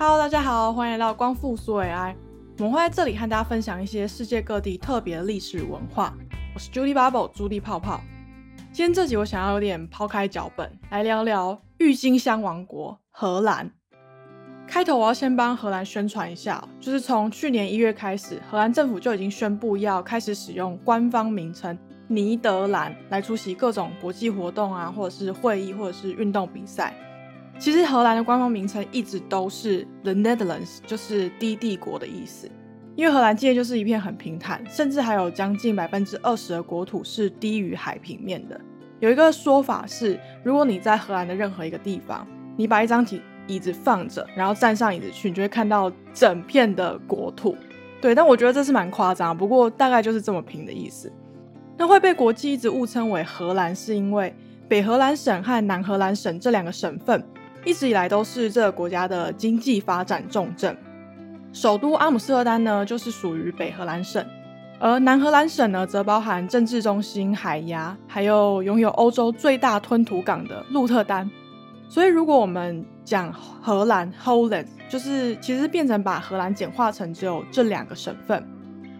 [0.00, 2.14] Hello，大家好，欢迎来到光复苏维埃。
[2.58, 6.14] 我们会在这里和大家分享一些世界各地特别的历史文化。
[6.54, 8.00] 我是 Judy Bubble，朱莉泡泡。
[8.70, 13.72] 今天这集我想要有点抛开脚本，来聊聊郁金香王国荷兰。
[14.68, 21.76] 开头我要先帮荷兰宣传一下，就是从去年一月开始，荷兰政府就已经宣布要开始使用官方名称
[22.06, 26.94] 尼德兰来出席各种国际活动啊，或者是会议，或者是运动比赛。
[27.58, 32.48] 其实荷兰的官方名称一直都是 The Netherlands，就是低帝国的意思。
[32.94, 38.60] 因为荷兰界就是一片很平坦，甚至还有将近百分之二十的国土是低于海平面的。
[39.00, 42.26] 有一个说法是，如果你在荷兰的任何一个地方，
[42.56, 47.56] 你把一张椅椅子放着，然后站上椅子去，你就会看到整片的国土。
[48.00, 51.12] 对，但我觉得这是蛮夸张，不过大概就是这么平的意思。
[51.76, 54.34] 那会被国际一直误称为荷兰，是因为
[54.68, 57.24] 北荷兰省和南荷兰省这两个省份。
[57.68, 60.74] 一直以来都是这个国家的经济发展重镇，
[61.52, 64.24] 首都阿姆斯特丹呢就是属于北荷兰省，
[64.78, 71.30] 而南荷兰省呢则包含政治中心海牙，还有拥有欧洲最大吞吐港的鹿特丹。
[71.90, 78.42] 所以如果我们讲荷兰 （Holland），就是其实变成把荷兰简化成只有这两个省份，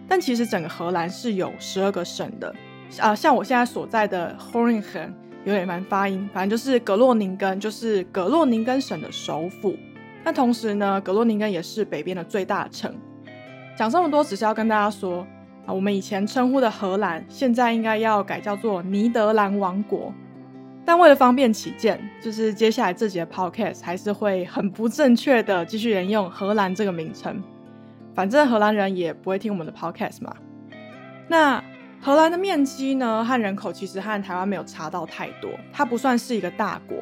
[0.07, 2.53] 但其实整个荷兰是有十二个省的。
[2.99, 5.11] 啊，像我现在所在的 h o r i n g e n
[5.45, 9.75] 有点难发音，反正就是格洛宁根，就是格洛宁根省的首府。
[10.23, 12.93] 那同时呢，格洛宁根也是北边的最大城。
[13.77, 15.25] 讲这么多，只是要跟大家说
[15.65, 20.13] 啊，我们以前称呼的荷兰，现在应该要改叫做尼德兰王国。
[20.85, 27.41] 但为了方便起见，就是接下来这节 podcast 还是会很不正确的继续沿用荷兰这个名称。
[28.13, 30.35] 反正荷兰人也不会听我们的 podcast 嘛。
[31.27, 31.63] 那。
[32.01, 36.97] 荷兰的面积呢和人口其实和台湾没有差到太多，它不算是一个大国。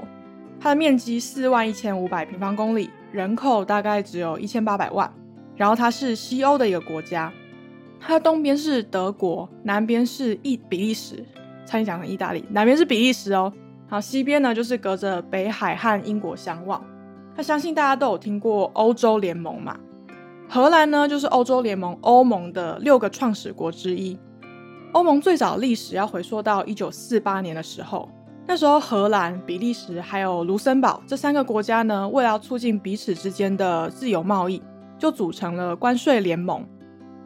[0.59, 5.11] 它的面积四万一千五百平方公里，人口大概只有一千八百万。
[5.55, 7.31] 然后它是西欧的一个国家，
[7.99, 11.23] 它的东边是德国，南边是意比利时，
[11.65, 13.53] 差点讲成意大利，南边是比利时哦。
[13.87, 16.83] 好，西边呢就是隔着北海和英国相望。
[17.35, 19.79] 那相信大家都有听过欧洲联盟嘛？
[20.49, 24.17] 荷兰呢就是欧洲联盟欧盟的六个创始国之一。
[24.97, 28.09] 欧盟最早历史要回溯到一九四八年的时候，
[28.47, 34.59] 那时候荷兰、比利时还有卢森堡这三个国家呢，为了要促进彼此之间的自由贸易，
[34.97, 36.65] 就组成了关税联盟。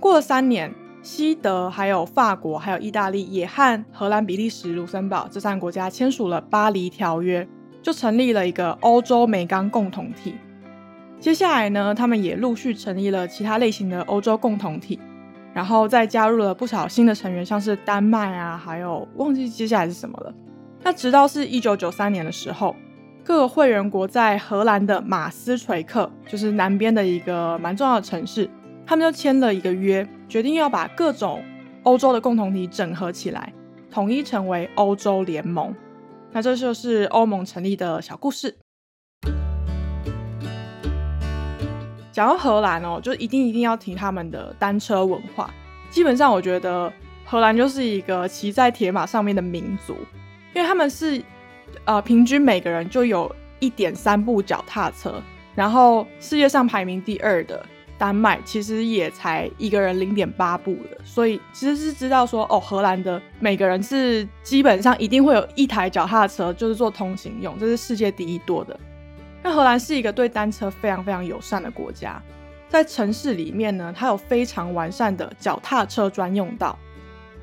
[0.02, 0.70] 过了三年，
[1.02, 7.48] 西德、还有法国、还有意大利也和荷兰、比利时、卢森堡这三个国家签署了巴黎条约，
[7.82, 10.36] 就成立了一个欧洲煤钢共同体。
[11.22, 15.00] 接下来呢，他们也陆续成立了其他类型的欧洲共同体。
[15.54, 20.34] 然后再加入了不少新的成员，像是丹麦啊，还有忘记接下来是什么了。
[20.84, 22.76] 那直到是一九九三年的时候，
[23.24, 28.50] 各个会员国在荷兰的马斯垂克，就是南边的一个蛮重要的城市，
[28.86, 31.44] 他们就签了一个约，决定要把各种
[31.84, 33.54] 欧洲的共同体整合起来，
[33.92, 35.76] 统一成为欧洲联盟。
[36.32, 38.56] 那这就是欧盟成立的小故事。
[42.12, 45.54] 讲到荷兰哦，就一定一定要提他们的单车文化。
[45.90, 46.92] 基本上，我觉得
[47.26, 49.96] 荷兰就是一个骑在铁马上面的民族，
[50.54, 51.22] 因为他们是
[51.86, 55.22] 呃平均每个人就有一点三部脚踏车。
[55.54, 57.66] 然后世界上排名第二的
[57.98, 60.98] 丹麦，其实也才一个人零点八部的。
[61.04, 68.80] 所以其实是知道说，哦，荷兰的每个人是基本上一定会有一台脚踏车，就是做通行用，这是世界第一多的。
[69.44, 72.22] 那荷兰是一个对单车非常非常友善的国家，
[72.70, 76.78] 在城市里面呢，它有非常完善的脚踏车专用道，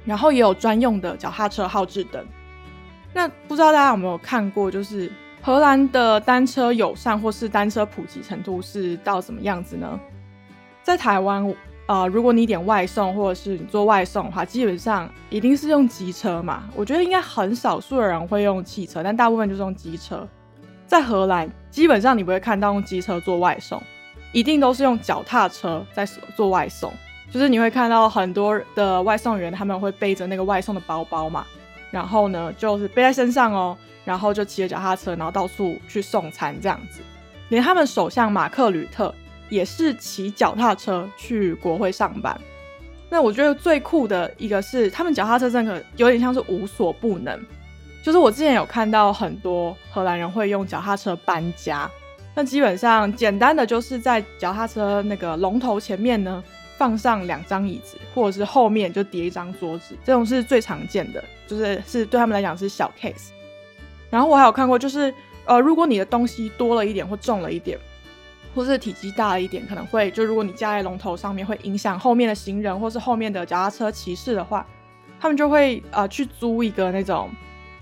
[0.05, 2.25] 然后也有专用的脚踏车号志灯。
[3.13, 5.11] 那不知道大家有没有看过，就是
[5.43, 9.99] 荷兰的单车友善或是单车普及程度是到什么样子呢？
[10.83, 11.55] 在台湾，
[11.87, 16.69] 呃，如果你点外送或者是你做外送的话，基本上一定是用机车嘛。
[16.77, 20.27] 我觉得应该很少数的人会用汽车，但大部分就是用机车。
[20.87, 23.83] 在荷兰，基本上你不会看到用机车做外送，
[24.33, 26.07] 一定都是用脚踏车在
[26.37, 26.93] 做外送。
[27.31, 31.45] 就是你会看到很多的外送员，他们会背着那个外送的包包嘛，
[31.91, 37.01] 然后呢，就是背在身上哦，然后就骑着脚踏车，然后到处去送餐这样子。
[37.51, 39.15] 连他们首相马克吕特
[39.51, 42.39] 也是骑脚踏车去国会上班。
[43.11, 47.39] 那我觉得最酷的一个是，他们脚踏车真的有点像是无所不能。
[48.03, 51.91] 就是我之前有看到很多荷兰人会用脚踏车搬家，
[52.35, 56.43] 那基本上简单的就是在脚踏车那个龙头前面呢
[56.79, 63.31] 放上两张椅子，或者是后面就叠一张桌子，这种是最常见的，就是是对他们来讲是小 case。
[64.11, 65.13] 然后我还有看过，就是
[65.45, 67.77] 呃，如果你的东西多了一点或重了一点，
[68.55, 74.65] 或是体积大了一点，可能会就如果你架在龙头上面，会影响后面的行人或是后面的脚踏车骑士的话，
[75.21, 77.29] 他们就会呃去租一个那种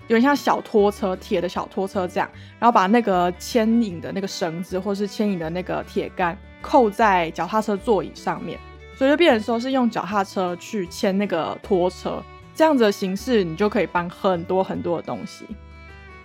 [0.09, 8.59] 有点像小拖车、铁的小拖车这样，然后把那个牵引的那个绳子或是牵引的那个铁杆扣在脚踏车座椅上面，
[8.97, 12.23] 所以就变成说是用脚踏车去牵那个拖车，
[12.55, 15.45] 这样子的形式你就可以搬很多很多的东西。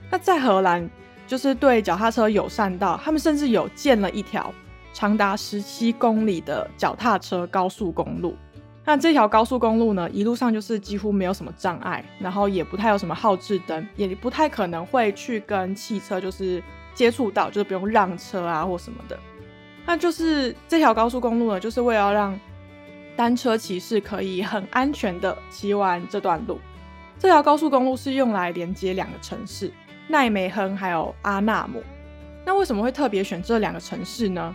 [0.10, 0.90] 那在荷兰。
[1.28, 4.54] 就是对脚踏车友善到，他们甚至有建了一条
[4.92, 8.36] 长达十七公里的脚踏车高速公路。
[8.84, 16.62] 那这条高速公路呢，一路上就是几乎没有什么障碍，然后也不太有什么号志灯，也不太可能会去跟汽车就是
[16.96, 19.20] 接触到，就是不用让车啊或什么的。
[19.86, 22.40] 那就是这条高速公路呢，就是为了让
[23.16, 26.60] 单车骑士可以很安全的骑完这段路。
[27.20, 29.72] 这条高速公路是用来连接两个城市。
[30.08, 31.82] 奈梅亨还有阿纳姆，
[32.44, 34.54] 那为什么会特别选这两个城市呢？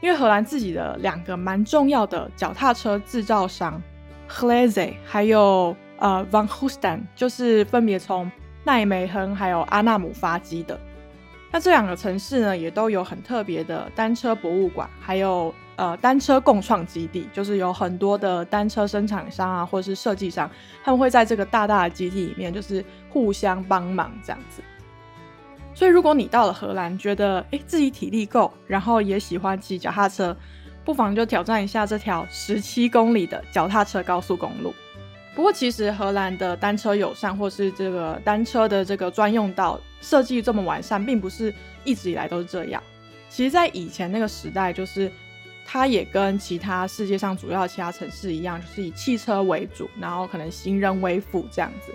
[0.00, 3.82] 因为荷兰自己的两个蛮重要的脚踏车制造商
[4.26, 8.30] h l e z e 还有呃 Van h o s t e n 就是分别从
[8.64, 10.78] 奈梅亨还有阿纳姆发迹的。
[11.50, 20.48] 那这两个城市呢，也都有很特别的单车博物馆，还有呃单车共创基地，就是有很多的单车生产商啊，或者是设计商，
[20.84, 24.62] 他们会在这个大大的基地里面，就是互相帮忙这样子。
[25.78, 30.36] 所以，如果你到了荷兰，觉得诶自己体力够，然后也喜欢骑脚踏车，
[30.84, 34.74] 不妨就挑战一下这条十七公里的脚踏车高速公路。
[35.36, 41.54] 不过，其实荷兰的单车友善或是这个单车的这个专用道设计这么完善，并不是
[41.84, 42.82] 一直以来都是这样。
[43.30, 45.08] 其实，在以前那个时代，就是
[45.64, 51.92] 它也跟其他世界上主要其他城市一样，就是以汽车为主，然后可能行人为辅这样子。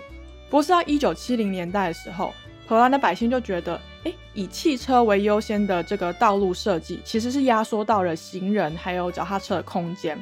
[0.48, 2.32] 不过，是到一九七零年代的时候。
[2.66, 10.20] 荷兰的百姓就觉得，哎，以汽车为优先的这个道路设计，其实是压缩到了行人还有脚踏车的空间。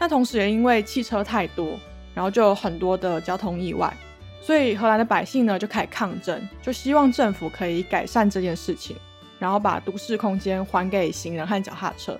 [0.00, 1.78] 那同时也因为汽车太多，
[2.14, 3.94] 然后就有很多的交通意外，
[4.40, 8.96] 所以荷兰的百姓呢就开始抗争，就希望政府可以改善这件事情，
[9.38, 12.18] 然后把都市空间还给行人和脚踏车。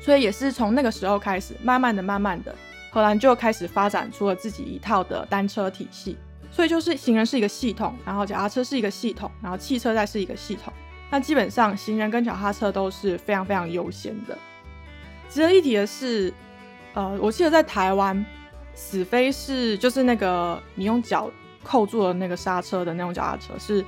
[0.00, 2.54] 所以也是从那个时候开始，慢慢的、慢慢的，
[2.90, 6.16] 荷兰就开始发展出了自己一套的单车体系。
[6.50, 10.72] 所以就是行人是一个系统，然后脚踏车是一个系统，然后汽车再是一个系统。
[11.10, 14.36] 那基本上行人跟脚踏车都是非常非常优先的。
[15.28, 16.32] 值得一提的是，
[16.94, 18.24] 呃，我记得在台湾，
[18.74, 21.30] 死飞是就是那个你用脚
[21.62, 23.84] 扣住了那个刹车的那种脚踏车是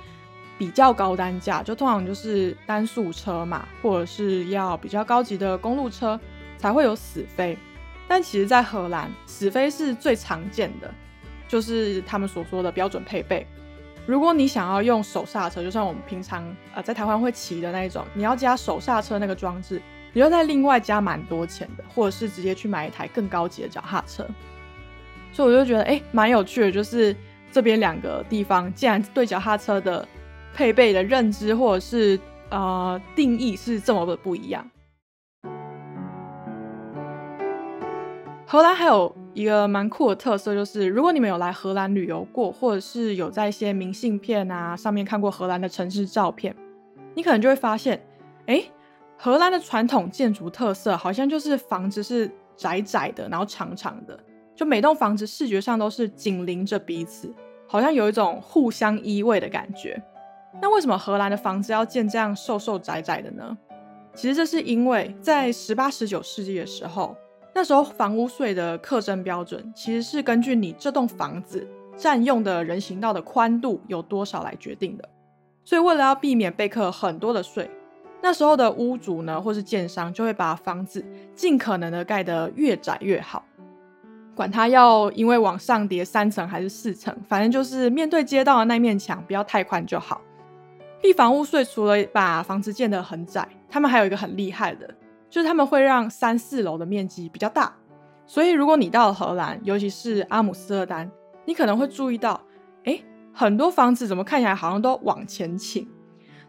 [0.58, 6.18] 比较高单价，就通常就是单速车嘛，或者是要比较高级的公路车
[6.58, 7.56] 才会有死飞。
[8.08, 10.92] 但其实，在荷兰，死飞是最常见的。
[11.48, 13.46] 就是他们所说的标准配备。
[14.06, 16.44] 如果你想要用手刹车，就像我们平常
[16.74, 19.82] 呃在台湾会骑的那一种，你要加手刹车那个装置，
[20.12, 24.24] 你要再另外加蛮多钱的，或者是直接去买一台更高级的脚踏车。
[25.32, 27.14] 所以我就觉得哎，蛮有趣的，就是
[27.50, 30.06] 这边两个地方竟然对脚踏车的
[30.54, 32.18] 配备的认知或者是
[32.50, 34.70] 呃定义是这么的不一样。
[38.46, 46.56] 荷兰还有一个蛮酷的特色，就是如果你们有来荷兰旅游过，或者是有在一些明信片啊上面看过荷兰的城市照片，
[47.14, 48.02] 你可能就会发现，
[48.46, 48.64] 哎，
[49.18, 54.18] 荷兰的传统建筑特色好像就是房子是窄窄的，然后长长的，
[54.54, 57.30] 就每栋房子视觉上都是紧邻着彼此，
[57.68, 60.02] 好像有一种互相依偎的感觉。
[60.62, 63.54] 那为什么荷兰的房子要建这样瘦瘦窄窄的呢？
[64.14, 67.14] 其实这是因为在十八、十九世纪的时候。
[67.56, 75.08] 那时候房屋税的课征标准其实是根据你这栋房子占用的人行道的宽度有多少来决定的。
[75.64, 77.70] 所以为了要避免被课很多的税，
[78.20, 81.02] 那时候的屋主呢或是建商就会把房子
[81.34, 83.42] 尽可能的盖得越窄越好，
[84.34, 90.20] 管它要因为往上叠三层还是四层，反正就是面对街道的那面墙不要太宽就好。
[91.00, 94.94] 避房屋税除了把房子建得很窄，他们还有一个很厉害的。
[95.36, 97.70] 就是他们会让三四楼的面积比较大，
[98.24, 101.10] 所以如果你到了荷兰，尤其是阿姆斯特丹，
[101.44, 102.40] 你可能会注意到，
[102.84, 102.98] 哎，
[103.34, 105.86] 很多房子怎么看起来好像都往前倾？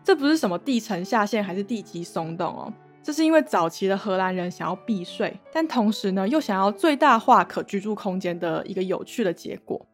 [0.05, 2.71] 这不是什么地层下陷还是地基松动哦，
[3.03, 9.85] 这是因为早期的荷兰人想要避税，但同时呢又想要最大化可居住空间的一个有趣的结果。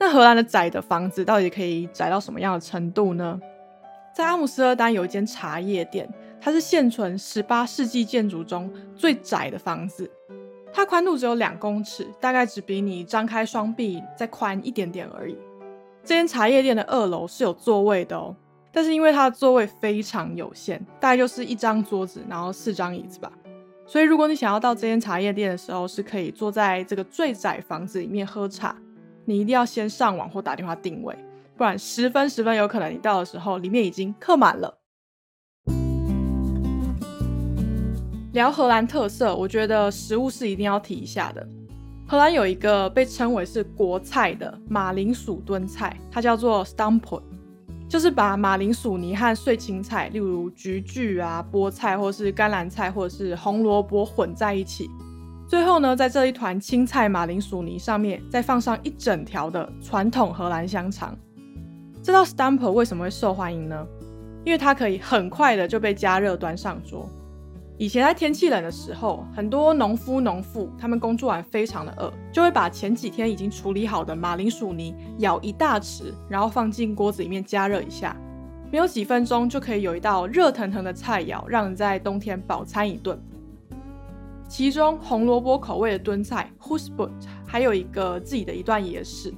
[0.00, 3.38] 那荷兰的窄的房子到底可以窄到什么样的程度呢？
[4.12, 6.12] 在阿姆斯特丹有一间茶叶店。
[6.40, 10.10] 它是现存十八世纪建筑中最窄的房子，
[10.72, 15.36] 它宽度只有两公尺，大概只比你张开双臂再宽一点点而已。
[16.02, 18.34] 这间茶叶店的二楼是有座位的哦，
[18.72, 23.30] 但是因为它的座位非常有限，大概就是一张桌子，然后四张椅子吧。
[23.86, 28.74] 所以如果你想要到这间茶叶店的时候，是可以坐在这个最窄房子里面喝茶。
[29.26, 31.14] 你一定要先上网或打电话定位，
[31.56, 34.79] 不然十分十分有可能你到的时候里面已经客满了。
[38.32, 41.44] 聊荷兰特色，我觉得食物是一定要提一下的。
[42.06, 47.26] 荷兰有一个被称为是国菜的马铃薯炖菜，它叫做 s t a m p o t
[47.88, 54.88] 就是把马铃薯泥和碎青菜，例如菊苣啊、菠菜或是甘蓝菜或者是红萝卜混在一起。
[55.48, 61.16] 最后呢，在这一团青菜马铃薯泥上面再放上一整条的传统荷兰香肠。
[62.00, 63.84] 这道 stamppot 为什么会受欢迎呢？
[64.44, 67.08] 因为它可以很快的就被加热端上桌。
[67.80, 78.14] 以前在天气冷的时候，很多农夫农妇他们工作完非常的饿，就会把前几天已经处理好的马铃薯泥舀一大匙，然后放进锅子里面加热一下，
[78.70, 83.18] 没有几分钟就可以有一道热腾腾的菜肴，让人在冬天饱餐一顿。
[84.46, 89.32] 其中红萝卜口味的炖菜 h u s b o t 还有一个自己的一段野史。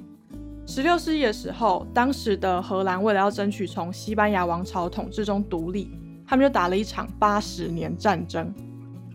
[0.67, 5.97] 十六世纪的时候，当时的荷兰为了要争取从西班牙王朝统治中独立。
[6.33, 8.51] 他们就打了一场八十年战争，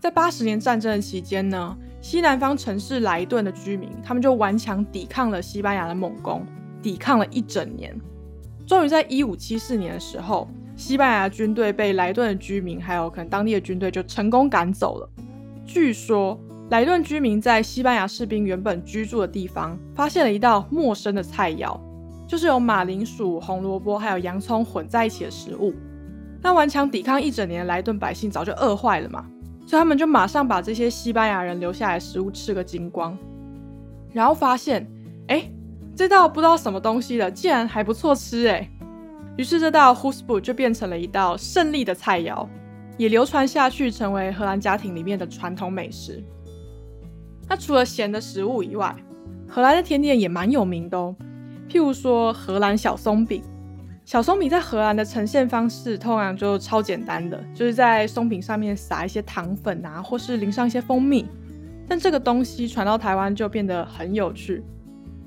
[0.00, 6.46] 在八十年战争的期间呢，西南方城市莱顿的居民，他们就顽强抵抗了西班牙的猛攻，
[6.80, 7.92] 抵抗了一整年，
[8.68, 10.46] 终于在一五七四年的时候，
[10.76, 15.10] 西班牙军队被莱顿的居民还有可能当地的军队就成功赶走了。
[15.66, 16.38] 据说
[16.70, 21.76] 莱顿居民在西班牙士兵原本居住的地方，发现了一道陌生的菜肴，
[22.28, 25.74] 就是有马铃薯、红萝卜还有洋葱混在一起的食物。
[26.40, 29.26] 那顽强抵抗一整年的莱顿百姓早就饿坏了嘛，
[29.66, 33.16] 所以他们就马上把这些西班牙人留下来的食物吃个精光，
[34.12, 34.86] 然后发现，
[35.26, 35.50] 哎，
[35.96, 38.70] 这道不知道什么东西的，竟然还不错吃哎，
[39.36, 42.46] 于是这道 h u s b o 就变成了一道胜利的菜肴，
[42.96, 46.22] 也流传下去，成为荷兰家庭里面的传统美食。
[47.48, 48.94] 那除了咸的食物以外，
[49.48, 51.16] 荷兰的甜点也蛮有名的哦，
[51.68, 53.42] 譬如说荷兰小松饼。
[54.08, 61.26] 小松饼在荷兰的呈现方式通常就超简单的，就是在松饼上面撒一些糖粉啊，或是淋上一些蜂蜜。
[61.86, 64.64] 但这个东西传到台湾就变得很有趣。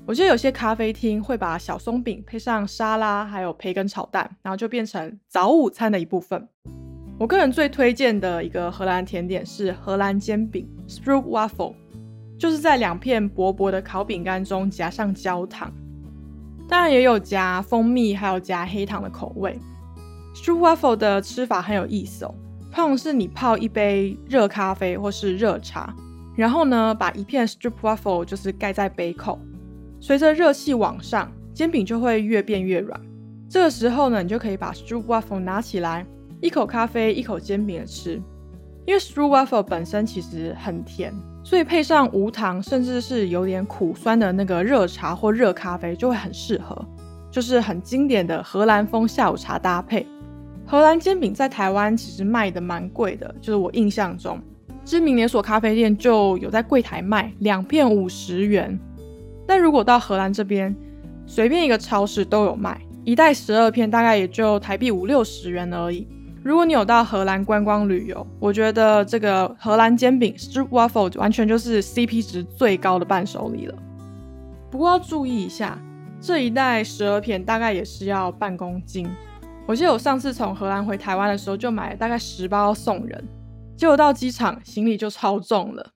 [0.04, 6.48] 我记得有些咖啡厅会把小松饼配上沙拉，还有培根炒蛋，然后就变成早午餐的一部分。
[7.20, 11.74] 我个人最推荐的一个荷兰甜点是荷兰煎饼 （Stroopwafel），
[12.36, 15.72] 就是在两片薄薄的烤饼干中夹上焦糖。
[16.72, 19.60] 当然也有加蜂蜜，还有加黑糖的口味。
[20.34, 22.34] Stroopwafel 的吃法很有意思哦，
[22.72, 25.94] 通常是你泡一杯热咖啡或是热茶，
[26.34, 29.38] 然后呢把一片 Stroopwafel 就是盖在杯口，
[30.00, 32.98] 随着热气往上，煎饼就会越变越软。
[33.50, 36.06] 这个时候呢，你就可以把 Stroopwafel 拿起来，
[36.40, 38.14] 一口咖啡一口煎饼的吃。
[38.86, 41.12] 因为 Stroopwafel 本身其实很甜。
[41.52, 46.82] 所以配上无糖，甚至是有点苦酸的那个热茶或热咖啡就会很适合，
[47.30, 50.06] 就是很经典的荷兰风下午茶搭配。
[50.66, 54.40] 荷兰煎饼在台湾其实卖的蛮贵的，就是我印象中
[54.82, 58.80] 知名连锁咖啡店就有在柜台卖两片五十元，
[59.46, 60.74] 但如果到荷兰这边，
[61.26, 66.08] 随便一个超市都有卖，一袋十二片大概也就台币五六十元而已。
[66.44, 73.78] 如果你有到荷兰观光旅游，我觉得这个荷兰煎饼 Stroopwafel 完全就是 CP 值最高的伴手礼了。
[74.68, 75.78] 不过要注意一下，
[76.20, 79.08] 这一袋十二片大概也是要半公斤。
[79.68, 83.24] 我记得我上次从荷兰回台湾的时候就买了大概十包送人，
[83.76, 85.90] 结果到机场行李就超重了。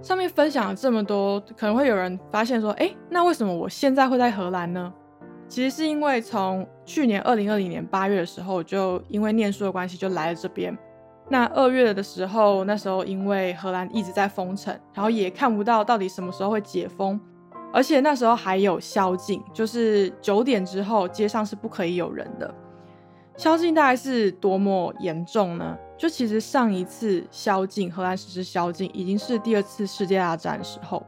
[0.00, 4.92] 上面分享了这么多，可能会有人发现说，哎，那为什么我现在会在荷兰呢？
[5.48, 10.76] 其实是因为从去年二零二零年八月的时候，就因为念书的关系就来了这边。
[11.28, 17.20] 那二月的时候，那时候因为荷兰一直在封城，然后也看不到到底什么时候会解封，
[17.72, 22.52] 而且那时候还有宵禁，就是九点之后街上是不可以有人的。
[23.36, 25.76] 宵禁大概是多么严重呢？
[25.98, 31.04] 就其实上一次宵禁，荷兰实施宵禁已经是第二次世界大战的时候。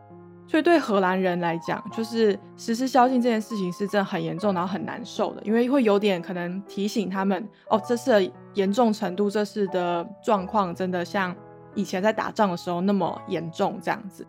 [0.49, 11.37] 所以对荷兰人来讲，就是实施宵禁这件事情是真的很严重，然后很难受的，因为会有点可能提醒他们，哦，这次的严重程度，这次的状况真的像
[11.75, 14.26] 以前在打仗的时候那么严重这样子。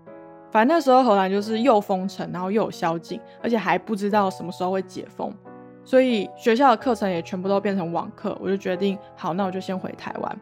[0.52, 5.34] 反正那时候荷兰就是又封城，然后又有宵禁，而且还不知道什么时候会解封，
[5.86, 8.38] 所以学校的课程也全部都变成网课。
[8.42, 10.40] 我就决定，好，那我就先回台湾。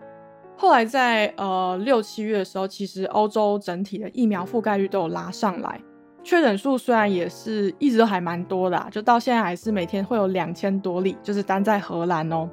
[0.59, 5.79] 后来在呃六七月的时候，其实欧洲整体的疫苗覆盖率都有拉上来，
[6.23, 12.49] 确诊数虽然也是一直都还蛮多的，就到现在还是每天会有两千多例，就是单在荷兰哦。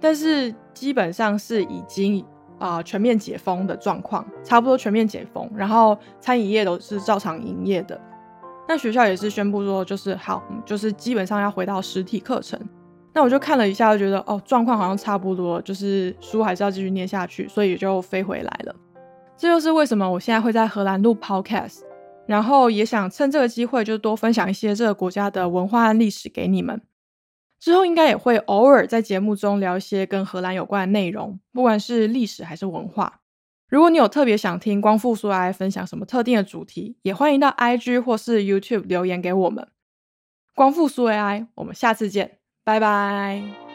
[0.00, 2.24] 但是基本上是已经
[2.58, 8.00] 啊全面解封的状况，差不多全面解封，然后餐饮业都是照常营业的。
[8.66, 12.58] 那学校也是宣布说，就是好，就是基本上要回到实体课程。
[13.12, 18.74] 那我就看了一下，就觉得哦，状况好像差不多，就是书还是要继续念下去，所以就飞回来了。
[19.36, 21.80] 这就是为什么我现在会在荷兰录 Podcast，
[22.26, 26.80] 然后也想趁这个机会，就多分享一些这个国家的文化和历史给你们。
[27.58, 33.20] 之后应该也会偶尔在节目中聊一些跟荷兰有关的内容，不管是历史还是文化。
[33.68, 39.68] 如果你有特别想听光复苏 i 分享什么特定的主题，也欢迎到 IG 或是 YouTube 留言给我们。
[40.54, 42.39] 光复苏 AI，我们下次见，
[42.70, 43.69] 拜拜。